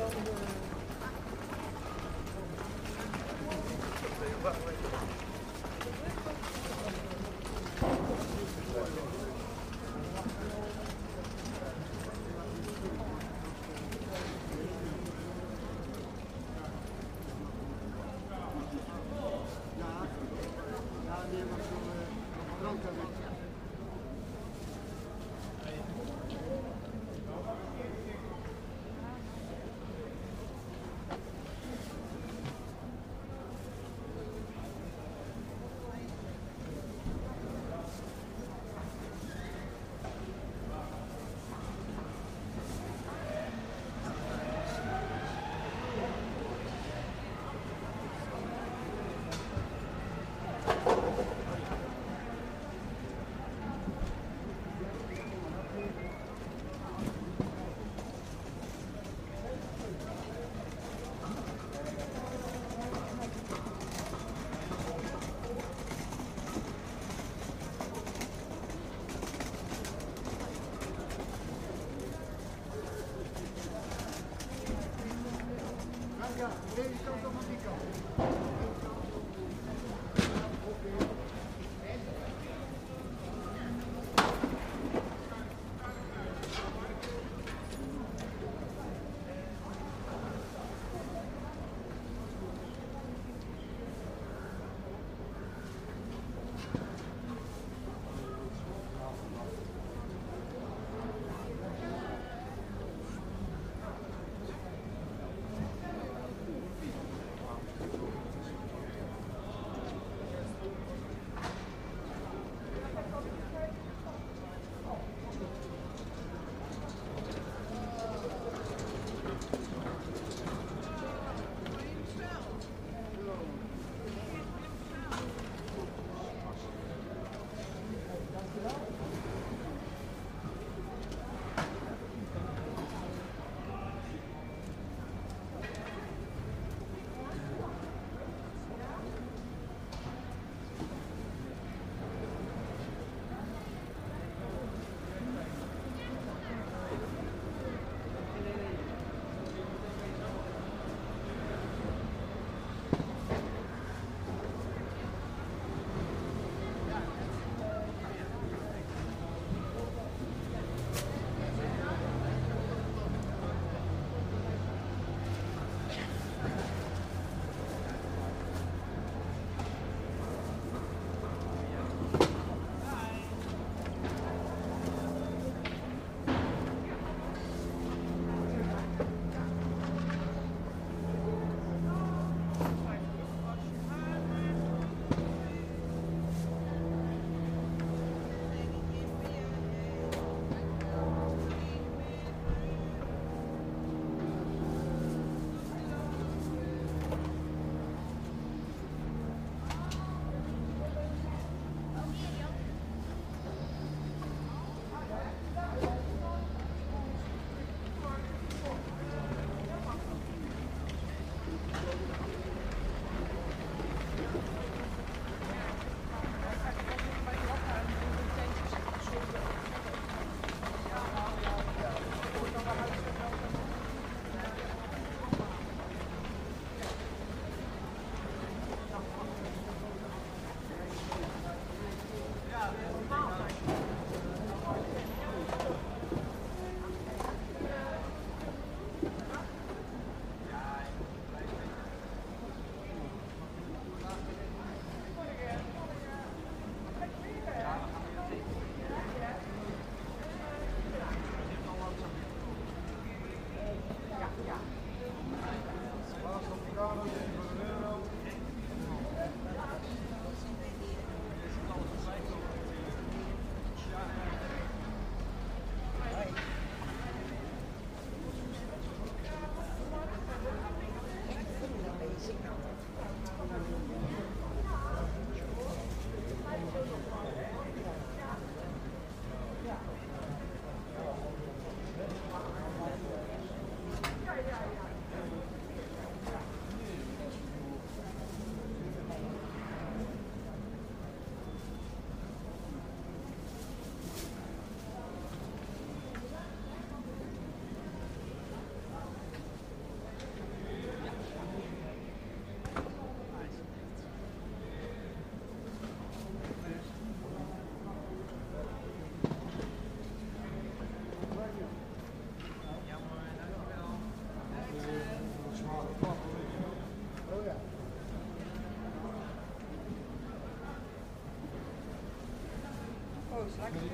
over. 0.00 0.81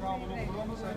Kabel 0.00 0.26
nog 0.26 0.38
veranderd 0.50 0.78
zijn? 0.78 0.96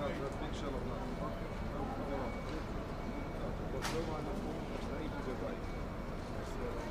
dat 0.00 0.34
ik 0.48 0.54
zelf 0.62 0.82
laten 0.90 1.14
pakken. 1.20 1.48
Dat 3.42 3.54
wordt 3.70 3.86
zomaar 3.92 4.22
nog 4.28 4.38
een 4.46 4.96
eentje 5.00 5.22
erbij. 5.32 5.58
Dus, 6.36 6.52
eh, 6.66 6.89